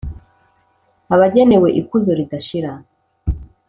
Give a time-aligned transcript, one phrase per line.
[1.13, 2.71] abagenewe ikuzo ridashira.